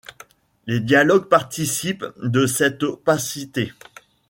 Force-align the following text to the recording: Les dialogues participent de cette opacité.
Les 0.65 0.79
dialogues 0.79 1.29
participent 1.29 2.07
de 2.23 2.47
cette 2.47 2.81
opacité. 2.81 3.71